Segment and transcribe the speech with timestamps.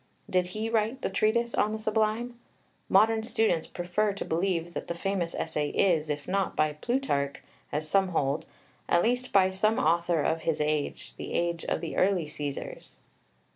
[0.27, 2.39] Did he write the Treatise on the Sublime?
[2.89, 7.87] Modern students prefer to believe that the famous essay is, if not by Plutarch, as
[7.87, 8.47] some hold,
[8.89, 12.97] at least by some author of his age, the age of the early Caesars.